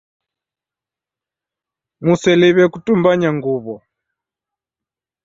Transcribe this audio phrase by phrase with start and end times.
[2.03, 3.75] Museliw'e kutumbanya nguw'o.